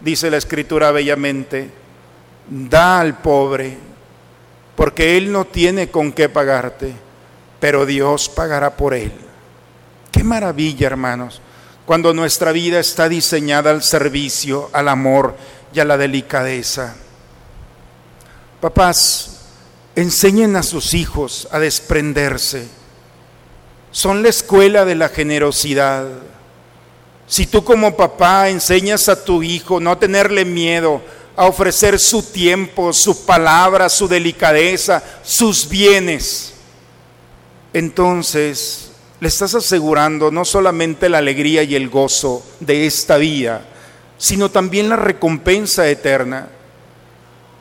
dice 0.00 0.28
la 0.28 0.38
escritura 0.38 0.90
bellamente, 0.90 1.70
da 2.48 2.98
al 2.98 3.18
pobre, 3.18 3.78
porque 4.74 5.16
él 5.16 5.30
no 5.30 5.44
tiene 5.44 5.88
con 5.88 6.10
qué 6.10 6.28
pagarte, 6.28 6.92
pero 7.60 7.86
Dios 7.86 8.28
pagará 8.28 8.76
por 8.76 8.92
él. 8.92 9.12
Qué 10.10 10.24
maravilla, 10.24 10.88
hermanos, 10.88 11.40
cuando 11.86 12.14
nuestra 12.14 12.52
vida 12.52 12.80
está 12.80 13.08
diseñada 13.08 13.70
al 13.70 13.82
servicio, 13.82 14.70
al 14.72 14.88
amor 14.88 15.36
y 15.72 15.80
a 15.80 15.84
la 15.84 15.96
delicadeza. 15.96 16.94
Papás, 18.60 19.40
enseñen 19.94 20.56
a 20.56 20.62
sus 20.62 20.94
hijos 20.94 21.46
a 21.50 21.58
desprenderse. 21.58 22.66
Son 23.90 24.22
la 24.22 24.30
escuela 24.30 24.84
de 24.84 24.94
la 24.94 25.08
generosidad. 25.08 26.06
Si 27.26 27.46
tú 27.46 27.64
como 27.64 27.96
papá 27.96 28.48
enseñas 28.48 29.08
a 29.08 29.24
tu 29.24 29.42
hijo 29.42 29.80
no 29.80 29.98
tenerle 29.98 30.44
miedo, 30.44 31.02
a 31.36 31.46
ofrecer 31.46 31.98
su 31.98 32.22
tiempo, 32.22 32.92
su 32.92 33.26
palabra, 33.26 33.88
su 33.88 34.06
delicadeza, 34.06 35.02
sus 35.22 35.68
bienes, 35.68 36.54
entonces 37.72 38.83
le 39.24 39.28
estás 39.28 39.54
asegurando 39.54 40.30
no 40.30 40.44
solamente 40.44 41.08
la 41.08 41.16
alegría 41.16 41.62
y 41.62 41.74
el 41.74 41.88
gozo 41.88 42.44
de 42.60 42.84
esta 42.84 43.16
vida, 43.16 43.64
sino 44.18 44.50
también 44.50 44.90
la 44.90 44.96
recompensa 44.96 45.88
eterna. 45.88 46.48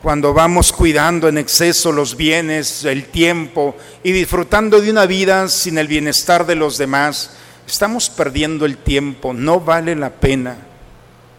Cuando 0.02 0.34
vamos 0.34 0.74
cuidando 0.74 1.30
en 1.30 1.38
exceso 1.38 1.94
los 1.94 2.18
bienes, 2.18 2.84
el 2.84 3.06
tiempo 3.06 3.78
y 4.04 4.12
disfrutando 4.12 4.82
de 4.82 4.92
una 4.92 5.06
vida 5.06 5.48
sin 5.48 5.78
el 5.78 5.88
bienestar 5.88 6.46
de 6.46 6.56
los 6.56 6.78
demás, 6.78 7.32
estamos 7.66 8.10
perdiendo 8.10 8.66
el 8.66 8.76
tiempo, 8.76 9.34
no 9.34 9.62
vale 9.62 9.96
la 9.96 10.10
pena. 10.10 10.58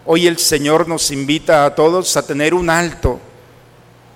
Hoy 0.07 0.27
el 0.27 0.39
Señor 0.39 0.89
nos 0.89 1.11
invita 1.11 1.67
a 1.67 1.75
todos 1.75 2.17
a 2.17 2.27
tener 2.27 2.55
un 2.55 2.71
alto 2.71 3.21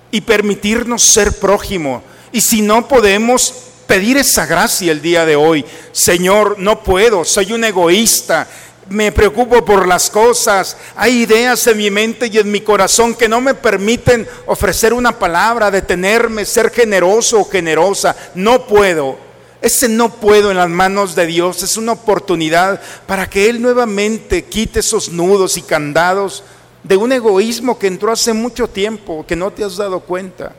y 0.09 0.21
permitirnos 0.21 1.03
ser 1.03 1.39
prójimo. 1.39 2.01
Y 2.31 2.41
si 2.41 2.63
no 2.63 2.87
podemos 2.87 3.68
pedir 3.89 4.17
esa 4.17 4.45
gracia 4.45 4.91
el 4.91 5.01
día 5.01 5.25
de 5.25 5.35
hoy, 5.35 5.65
Señor, 5.91 6.59
no 6.59 6.83
puedo, 6.83 7.25
soy 7.25 7.53
un 7.53 7.63
egoísta, 7.63 8.47
me 8.87 9.11
preocupo 9.11 9.65
por 9.65 9.87
las 9.87 10.11
cosas, 10.11 10.77
hay 10.95 11.23
ideas 11.23 11.65
en 11.65 11.77
mi 11.79 11.89
mente 11.89 12.27
y 12.27 12.37
en 12.37 12.51
mi 12.51 12.61
corazón 12.61 13.15
que 13.15 13.27
no 13.27 13.41
me 13.41 13.55
permiten 13.55 14.27
ofrecer 14.45 14.93
una 14.93 15.17
palabra, 15.17 15.71
detenerme, 15.71 16.45
ser 16.45 16.69
generoso 16.69 17.39
o 17.39 17.49
generosa, 17.49 18.15
no 18.35 18.67
puedo. 18.67 19.17
Ese 19.59 19.89
no 19.89 20.13
puedo 20.13 20.51
en 20.51 20.57
las 20.57 20.69
manos 20.69 21.15
de 21.15 21.25
Dios 21.25 21.63
es 21.63 21.75
una 21.75 21.93
oportunidad 21.93 22.79
para 23.07 23.27
que 23.27 23.49
Él 23.49 23.59
nuevamente 23.59 24.45
quite 24.45 24.81
esos 24.81 25.09
nudos 25.09 25.57
y 25.57 25.63
candados 25.63 26.43
de 26.83 26.95
un 26.95 27.11
egoísmo 27.11 27.79
que 27.79 27.87
entró 27.87 28.11
hace 28.11 28.33
mucho 28.33 28.67
tiempo, 28.67 29.25
que 29.27 29.35
no 29.35 29.49
te 29.49 29.63
has 29.63 29.77
dado 29.77 29.99
cuenta. 30.01 30.53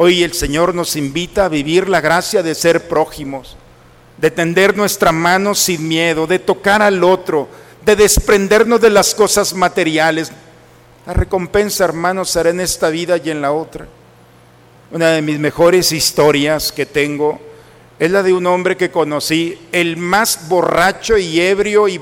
Hoy 0.00 0.22
el 0.22 0.32
Señor 0.32 0.76
nos 0.76 0.94
invita 0.94 1.46
a 1.46 1.48
vivir 1.48 1.88
la 1.88 2.00
gracia 2.00 2.40
de 2.40 2.54
ser 2.54 2.86
prójimos, 2.86 3.56
de 4.16 4.30
tender 4.30 4.76
nuestra 4.76 5.10
mano 5.10 5.56
sin 5.56 5.88
miedo, 5.88 6.28
de 6.28 6.38
tocar 6.38 6.82
al 6.82 7.02
otro, 7.02 7.48
de 7.84 7.96
desprendernos 7.96 8.80
de 8.80 8.90
las 8.90 9.12
cosas 9.12 9.54
materiales. 9.54 10.30
La 11.04 11.14
recompensa, 11.14 11.84
hermanos, 11.84 12.30
será 12.30 12.50
en 12.50 12.60
esta 12.60 12.90
vida 12.90 13.16
y 13.16 13.30
en 13.30 13.42
la 13.42 13.50
otra. 13.50 13.88
Una 14.92 15.10
de 15.10 15.20
mis 15.20 15.40
mejores 15.40 15.90
historias 15.90 16.70
que 16.70 16.86
tengo 16.86 17.40
es 17.98 18.08
la 18.12 18.22
de 18.22 18.32
un 18.32 18.46
hombre 18.46 18.76
que 18.76 18.92
conocí, 18.92 19.58
el 19.72 19.96
más 19.96 20.48
borracho 20.48 21.18
y 21.18 21.40
ebrio 21.40 21.88
y 21.88 22.00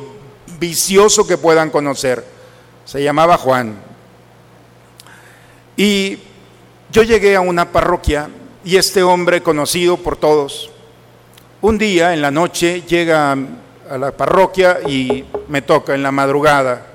vicioso 0.61 1.27
que 1.27 1.39
puedan 1.39 1.71
conocer. 1.71 2.23
Se 2.85 3.03
llamaba 3.03 3.39
Juan. 3.39 3.75
Y 5.79 6.19
yo 6.97 7.03
llegué 7.03 7.37
a 7.37 7.43
una 7.43 7.73
parroquia 7.73 8.31
y 8.65 8.79
este 8.79 9.03
hombre 9.03 9.43
conocido 9.43 9.99
por 9.99 10.17
todos, 10.17 10.71
un 11.61 11.77
día 11.77 12.15
en 12.15 12.23
la 12.23 12.31
noche 12.31 12.85
llega 12.89 13.33
a 13.33 13.99
la 13.99 14.13
parroquia 14.13 14.79
y 14.89 15.27
me 15.49 15.61
toca 15.61 15.95
en 15.95 16.03
la 16.03 16.11
madrugada. 16.11 16.87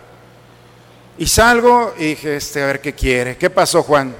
Y 1.20 1.28
salgo 1.28 1.94
y 2.00 2.06
dije, 2.06 2.38
este, 2.38 2.64
a 2.64 2.66
ver 2.66 2.82
qué 2.82 2.94
quiere. 2.94 3.38
¿Qué 3.38 3.52
pasó, 3.52 3.84
Juan? 3.84 4.16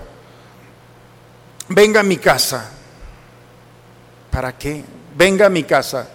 Venga 1.70 2.02
a 2.02 2.04
mi 2.04 2.18
casa. 2.18 2.70
¿Para 4.30 4.56
qué? 4.56 4.84
Venga 5.18 5.48
a 5.48 5.50
mi 5.50 5.64
casa. 5.64 6.08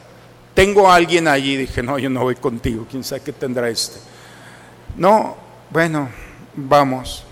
Tengo 0.55 0.89
a 0.89 0.95
alguien 0.95 1.27
allí. 1.27 1.57
Dije, 1.57 1.83
no, 1.83 1.99
yo 1.99 2.09
no 2.09 2.21
voy 2.21 2.37
contigo. 2.37 2.87
¿Quién 2.89 3.03
sabe 3.03 3.23
qué 3.23 3.33
tendrá 3.33 3.69
este? 3.69 3.99
No, 4.97 5.37
bueno, 5.71 6.09
vamos. 6.55 7.25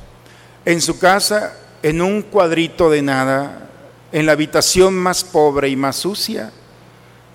En 0.64 0.80
su 0.80 0.98
casa, 0.98 1.60
en 1.84 2.00
un 2.00 2.22
cuadrito 2.22 2.88
de 2.88 3.02
nada, 3.02 3.68
en 4.10 4.24
la 4.24 4.32
habitación 4.32 4.94
más 4.94 5.22
pobre 5.22 5.68
y 5.68 5.76
más 5.76 5.96
sucia, 5.96 6.50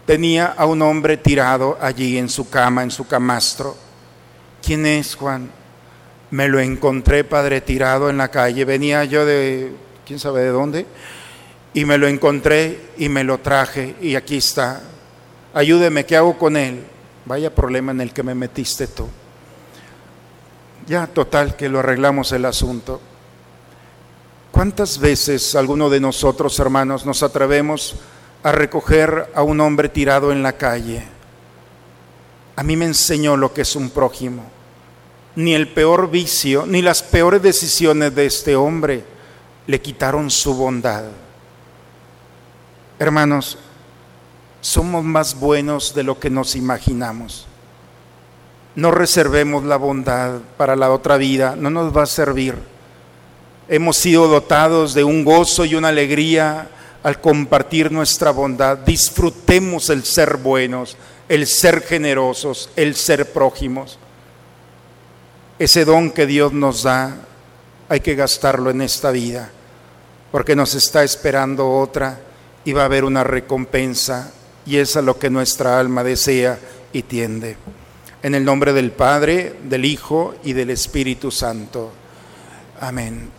tenía 0.07 0.47
a 0.47 0.65
un 0.65 0.81
hombre 0.81 1.17
tirado 1.17 1.77
allí 1.79 2.17
en 2.17 2.29
su 2.29 2.49
cama, 2.49 2.81
en 2.81 2.89
su 2.89 3.05
camastro. 3.05 3.77
¿Quién 4.65 4.87
es 4.87 5.13
Juan? 5.13 5.51
Me 6.31 6.47
lo 6.47 6.59
encontré, 6.59 7.23
padre, 7.23 7.61
tirado 7.61 8.09
en 8.09 8.17
la 8.17 8.29
calle. 8.29 8.65
Venía 8.65 9.05
yo 9.05 9.23
de, 9.23 9.71
quién 10.03 10.17
sabe 10.17 10.41
de 10.41 10.49
dónde 10.49 10.87
y 11.75 11.85
me 11.85 11.99
lo 11.99 12.07
encontré 12.07 12.89
y 12.97 13.07
me 13.07 13.23
lo 13.23 13.37
traje 13.37 13.97
y 14.01 14.15
aquí 14.15 14.37
está. 14.37 14.81
Ayúdeme, 15.53 16.07
¿qué 16.07 16.15
hago 16.15 16.39
con 16.39 16.57
él? 16.57 16.83
Vaya 17.25 17.53
problema 17.53 17.91
en 17.91 18.01
el 18.01 18.13
que 18.13 18.23
me 18.23 18.33
metiste 18.33 18.87
tú. 18.87 19.07
Ya, 20.87 21.05
total, 21.05 21.55
que 21.55 21.69
lo 21.69 21.77
arreglamos 21.77 22.31
el 22.31 22.45
asunto. 22.45 22.99
¿Cuántas 24.59 24.99
veces 24.99 25.55
alguno 25.55 25.89
de 25.89 26.01
nosotros, 26.01 26.59
hermanos, 26.59 27.05
nos 27.05 27.23
atrevemos 27.23 27.95
a 28.43 28.51
recoger 28.51 29.31
a 29.33 29.41
un 29.41 29.61
hombre 29.61 29.87
tirado 29.87 30.33
en 30.33 30.43
la 30.43 30.51
calle? 30.51 31.01
A 32.57 32.63
mí 32.63 32.75
me 32.75 32.83
enseñó 32.83 33.37
lo 33.37 33.53
que 33.53 33.61
es 33.61 33.77
un 33.77 33.89
prójimo. 33.89 34.43
Ni 35.37 35.53
el 35.53 35.69
peor 35.69 36.11
vicio, 36.11 36.65
ni 36.65 36.81
las 36.81 37.01
peores 37.01 37.41
decisiones 37.41 38.13
de 38.13 38.25
este 38.25 38.57
hombre 38.57 39.05
le 39.65 39.79
quitaron 39.79 40.29
su 40.29 40.53
bondad. 40.53 41.05
Hermanos, 42.99 43.57
somos 44.59 45.05
más 45.05 45.39
buenos 45.39 45.95
de 45.95 46.03
lo 46.03 46.19
que 46.19 46.29
nos 46.29 46.57
imaginamos. 46.57 47.47
No 48.75 48.91
reservemos 48.91 49.63
la 49.63 49.77
bondad 49.77 50.41
para 50.57 50.75
la 50.75 50.91
otra 50.91 51.15
vida, 51.15 51.55
no 51.55 51.69
nos 51.69 51.95
va 51.95 52.03
a 52.03 52.07
servir. 52.07 52.78
Hemos 53.71 53.97
sido 53.97 54.27
dotados 54.27 54.95
de 54.95 55.03
un 55.03 55.23
gozo 55.23 55.63
y 55.63 55.75
una 55.75 55.89
alegría 55.89 56.69
al 57.03 57.21
compartir 57.21 57.91
nuestra 57.91 58.31
bondad. 58.31 58.79
Disfrutemos 58.79 59.91
el 59.91 60.03
ser 60.03 60.37
buenos, 60.37 60.97
el 61.27 61.45
ser 61.45 61.81
generosos, 61.83 62.71
el 62.75 62.95
ser 62.95 63.31
prójimos. 63.31 63.99
ese 65.59 65.83
don 65.83 66.09
que 66.11 66.25
Dios 66.25 66.53
nos 66.53 66.83
da, 66.83 67.17
hay 67.89 67.99
que 67.99 68.15
gastarlo 68.15 68.69
en 68.69 68.81
esta 68.81 69.11
vida, 69.11 69.51
porque 70.31 70.55
nos 70.55 70.73
está 70.73 71.03
esperando 71.03 71.69
otra 71.69 72.21
y 72.63 72.71
va 72.71 72.83
a 72.83 72.85
haber 72.85 73.03
una 73.03 73.25
recompensa 73.25 74.31
y 74.65 74.77
es 74.77 74.95
a 74.95 75.01
lo 75.01 75.19
que 75.19 75.29
nuestra 75.29 75.79
alma 75.79 76.03
desea 76.03 76.57
y 76.93 77.03
tiende. 77.03 77.57
En 78.23 78.35
el 78.35 78.45
nombre 78.45 78.73
del 78.73 78.91
Padre, 78.91 79.57
del 79.63 79.85
Hijo 79.85 80.33
y 80.43 80.53
del 80.53 80.69
Espíritu 80.69 81.29
Santo. 81.29 81.91
Amén. 82.79 83.38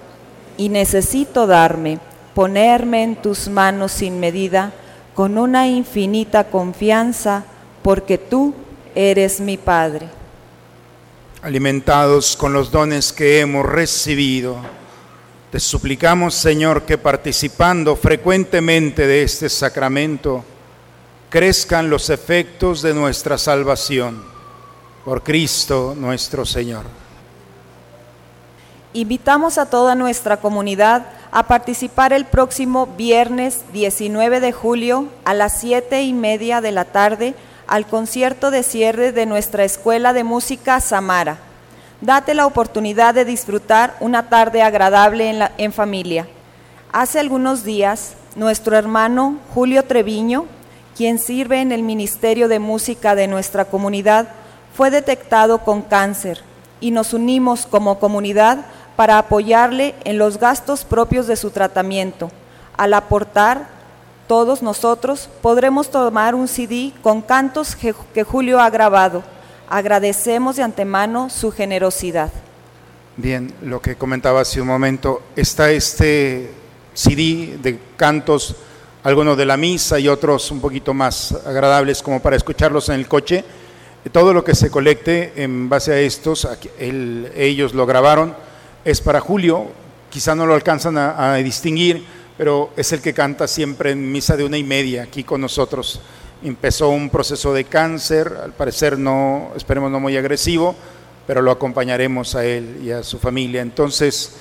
y 0.61 0.69
necesito 0.69 1.47
darme, 1.47 1.97
ponerme 2.35 3.01
en 3.01 3.15
tus 3.15 3.47
manos 3.47 3.93
sin 3.93 4.19
medida, 4.19 4.71
con 5.15 5.39
una 5.39 5.67
infinita 5.67 6.43
confianza, 6.43 7.43
porque 7.81 8.19
tú 8.19 8.53
eres 8.93 9.39
mi 9.39 9.57
Padre. 9.57 10.07
Alimentados 11.41 12.37
con 12.37 12.53
los 12.53 12.69
dones 12.69 13.11
que 13.11 13.39
hemos 13.39 13.65
recibido, 13.65 14.57
te 15.49 15.59
suplicamos, 15.59 16.35
Señor, 16.35 16.83
que 16.83 16.99
participando 16.99 17.95
frecuentemente 17.95 19.07
de 19.07 19.23
este 19.23 19.49
sacramento, 19.49 20.45
crezcan 21.31 21.89
los 21.89 22.11
efectos 22.11 22.83
de 22.83 22.93
nuestra 22.93 23.39
salvación. 23.39 24.23
Por 25.03 25.23
Cristo 25.23 25.95
nuestro 25.97 26.45
Señor. 26.45 27.00
Invitamos 28.93 29.57
a 29.57 29.67
toda 29.67 29.95
nuestra 29.95 30.37
comunidad 30.37 31.05
a 31.31 31.43
participar 31.43 32.11
el 32.11 32.25
próximo 32.25 32.87
viernes 32.97 33.61
19 33.71 34.41
de 34.41 34.51
julio 34.51 35.07
a 35.23 35.33
las 35.33 35.57
siete 35.61 36.03
y 36.03 36.11
media 36.11 36.59
de 36.59 36.73
la 36.73 36.83
tarde 36.83 37.33
al 37.67 37.85
concierto 37.87 38.51
de 38.51 38.63
cierre 38.63 39.13
de 39.13 39.25
nuestra 39.25 39.63
Escuela 39.63 40.11
de 40.11 40.25
Música 40.25 40.81
Samara. 40.81 41.37
Date 42.01 42.33
la 42.33 42.45
oportunidad 42.45 43.13
de 43.13 43.23
disfrutar 43.23 43.95
una 44.01 44.27
tarde 44.27 44.61
agradable 44.61 45.29
en, 45.29 45.41
en 45.57 45.71
familia. 45.71 46.27
Hace 46.91 47.21
algunos 47.21 47.63
días, 47.63 48.15
nuestro 48.35 48.75
hermano 48.75 49.37
Julio 49.53 49.85
Treviño, 49.85 50.47
quien 50.97 51.17
sirve 51.17 51.61
en 51.61 51.71
el 51.71 51.81
Ministerio 51.81 52.49
de 52.49 52.59
Música 52.59 53.15
de 53.15 53.27
nuestra 53.27 53.63
comunidad, 53.63 54.27
fue 54.75 54.91
detectado 54.91 55.59
con 55.59 55.81
cáncer 55.81 56.43
y 56.81 56.91
nos 56.91 57.13
unimos 57.13 57.65
como 57.67 57.99
comunidad 57.99 58.65
para 59.01 59.17
apoyarle 59.17 59.95
en 60.03 60.19
los 60.19 60.37
gastos 60.37 60.85
propios 60.85 61.25
de 61.25 61.35
su 61.35 61.49
tratamiento. 61.49 62.29
Al 62.77 62.93
aportar, 62.93 63.67
todos 64.27 64.61
nosotros 64.61 65.27
podremos 65.41 65.89
tomar 65.89 66.35
un 66.35 66.47
CD 66.47 66.93
con 67.01 67.23
cantos 67.23 67.75
que, 67.75 68.23
Julio 68.23 68.59
ha 68.59 68.69
grabado. 68.69 69.23
Agradecemos 69.67 70.57
de 70.57 70.61
antemano 70.61 71.31
su 71.31 71.51
generosidad. 71.51 72.31
Bien, 73.17 73.51
lo 73.63 73.81
que 73.81 73.95
comentaba 73.95 74.41
hace 74.41 74.61
un 74.61 74.67
momento, 74.67 75.23
está 75.35 75.71
este 75.71 76.51
CD 76.93 77.57
de 77.59 77.79
cantos, 77.97 78.55
algunos 79.01 79.35
de 79.35 79.47
la 79.47 79.57
misa 79.57 79.97
y 79.97 80.09
otros 80.09 80.51
un 80.51 80.61
poquito 80.61 80.93
más 80.93 81.31
agradables 81.43 82.03
como 82.03 82.19
para 82.19 82.35
escucharlos 82.35 82.87
en 82.89 82.99
el 82.99 83.07
coche. 83.07 83.43
Todo 84.11 84.31
lo 84.31 84.43
que 84.43 84.53
se 84.53 84.69
colecte 84.69 85.33
en 85.37 85.69
base 85.69 85.91
a 85.91 85.99
estos, 85.99 86.47
ellos 86.77 87.73
lo 87.73 87.87
grabaron, 87.87 88.50
es 88.83 89.01
para 89.01 89.19
Julio, 89.19 89.67
quizá 90.09 90.35
no 90.35 90.45
lo 90.45 90.53
alcanzan 90.53 90.97
a, 90.97 91.35
distinguir, 91.35 92.03
pero 92.37 92.71
es 92.75 92.91
el 92.91 93.01
que 93.01 93.13
canta 93.13 93.47
siempre 93.47 93.91
en 93.91 94.11
misa 94.11 94.35
de 94.35 94.43
una 94.43 94.57
y 94.57 94.63
media 94.63 95.03
aquí 95.03 95.23
con 95.23 95.41
nosotros. 95.41 96.01
Empezó 96.43 96.89
un 96.89 97.09
proceso 97.09 97.53
de 97.53 97.65
cáncer, 97.65 98.35
al 98.43 98.53
parecer 98.53 98.97
no, 98.97 99.51
esperemos 99.55 99.91
no 99.91 99.99
muy 99.99 100.17
agresivo, 100.17 100.75
pero 101.27 101.41
lo 101.41 101.51
acompañaremos 101.51 102.35
a 102.35 102.43
él 102.43 102.81
y 102.83 102.91
a 102.91 103.03
su 103.03 103.19
familia. 103.19 103.61
Entonces, 103.61 104.33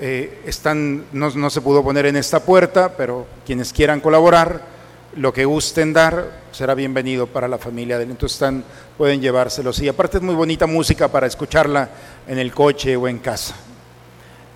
eh, 0.00 0.42
están, 0.44 1.06
no, 1.12 1.30
no 1.30 1.48
se 1.48 1.62
pudo 1.62 1.82
poner 1.82 2.06
en 2.06 2.16
esta 2.16 2.40
puerta, 2.40 2.94
pero 2.96 3.26
quienes 3.46 3.72
quieran 3.72 4.00
colaborar, 4.00 4.78
lo 5.16 5.32
que 5.32 5.46
gusten 5.46 5.94
dar, 5.94 6.30
será 6.52 6.74
bienvenido 6.74 7.26
para 7.26 7.48
la 7.48 7.56
familia 7.56 7.96
de 7.96 8.04
él. 8.04 8.10
Entonces 8.10 8.36
están, 8.36 8.62
pueden 8.98 9.22
llevárselos. 9.22 9.80
Y 9.80 9.88
aparte 9.88 10.18
es 10.18 10.22
muy 10.22 10.34
bonita 10.34 10.66
música 10.66 11.08
para 11.08 11.26
escucharla 11.26 11.88
en 12.26 12.38
el 12.38 12.52
coche 12.52 12.94
o 12.94 13.08
en 13.08 13.18
casa. 13.18 13.54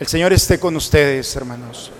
El 0.03 0.09
Señor 0.09 0.33
esté 0.33 0.59
con 0.59 0.75
ustedes, 0.75 1.37
hermanos. 1.37 1.93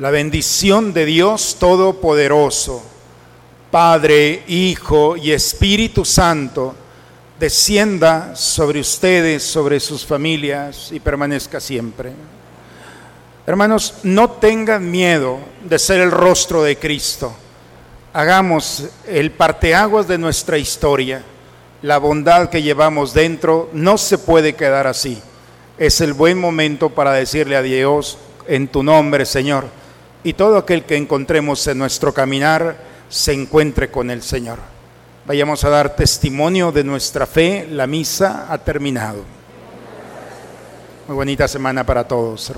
La 0.00 0.10
bendición 0.10 0.92
de 0.92 1.04
Dios 1.04 1.56
Todopoderoso, 1.60 2.82
Padre, 3.70 4.42
Hijo 4.48 5.16
y 5.16 5.30
Espíritu 5.30 6.04
Santo, 6.04 6.74
descienda 7.38 8.34
sobre 8.34 8.80
ustedes, 8.80 9.44
sobre 9.44 9.78
sus 9.78 10.04
familias 10.04 10.90
y 10.90 10.98
permanezca 10.98 11.60
siempre. 11.60 12.10
Hermanos, 13.46 13.98
no 14.02 14.32
tengan 14.32 14.90
miedo 14.90 15.38
de 15.62 15.78
ser 15.78 16.00
el 16.00 16.10
rostro 16.10 16.64
de 16.64 16.76
Cristo. 16.76 17.32
Hagamos 18.12 18.88
el 19.06 19.30
parteaguas 19.30 20.08
de 20.08 20.18
nuestra 20.18 20.58
historia. 20.58 21.22
La 21.82 21.98
bondad 21.98 22.48
que 22.48 22.62
llevamos 22.62 23.14
dentro 23.14 23.70
no 23.72 23.96
se 23.96 24.18
puede 24.18 24.56
quedar 24.56 24.88
así. 24.88 25.22
Es 25.76 26.00
el 26.00 26.12
buen 26.12 26.38
momento 26.38 26.90
para 26.90 27.12
decirle 27.12 27.56
a 27.56 27.62
Dios 27.62 28.18
en 28.46 28.68
tu 28.68 28.82
nombre, 28.82 29.26
Señor. 29.26 29.66
Y 30.22 30.34
todo 30.34 30.56
aquel 30.56 30.84
que 30.84 30.96
encontremos 30.96 31.66
en 31.66 31.78
nuestro 31.78 32.14
caminar 32.14 32.76
se 33.08 33.32
encuentre 33.32 33.90
con 33.90 34.10
el 34.10 34.22
Señor. 34.22 34.58
Vayamos 35.26 35.64
a 35.64 35.70
dar 35.70 35.96
testimonio 35.96 36.70
de 36.70 36.84
nuestra 36.84 37.26
fe. 37.26 37.66
La 37.70 37.86
misa 37.86 38.46
ha 38.48 38.58
terminado. 38.58 39.24
Muy 41.08 41.16
bonita 41.16 41.48
semana 41.48 41.84
para 41.84 42.06
todos. 42.06 42.52